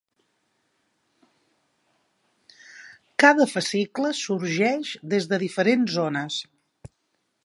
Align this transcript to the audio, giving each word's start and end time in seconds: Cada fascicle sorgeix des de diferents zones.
Cada 3.23 3.47
fascicle 3.51 4.13
sorgeix 4.23 4.95
des 5.15 5.29
de 5.35 5.39
diferents 5.45 5.97
zones. 6.01 6.41